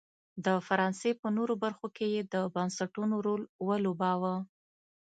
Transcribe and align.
د 0.45 0.47
فرانسې 0.67 1.09
په 1.21 1.27
نورو 1.37 1.53
برخو 1.63 1.87
کې 1.95 2.05
یې 2.13 2.21
د 2.33 2.35
بنسټونو 2.55 3.15
رول 3.25 3.41
ولوباوه. 3.67 4.35